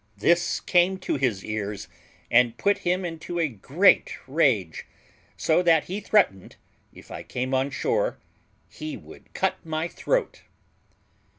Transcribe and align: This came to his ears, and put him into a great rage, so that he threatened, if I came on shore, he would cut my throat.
This 0.17 0.59
came 0.59 0.97
to 1.01 1.15
his 1.15 1.45
ears, 1.45 1.87
and 2.31 2.57
put 2.57 2.79
him 2.79 3.05
into 3.05 3.37
a 3.37 3.47
great 3.47 4.17
rage, 4.27 4.87
so 5.37 5.61
that 5.61 5.83
he 5.83 5.99
threatened, 5.99 6.55
if 6.91 7.11
I 7.11 7.21
came 7.21 7.53
on 7.53 7.69
shore, 7.69 8.17
he 8.67 8.97
would 8.97 9.31
cut 9.35 9.63
my 9.63 9.87
throat. 9.87 10.41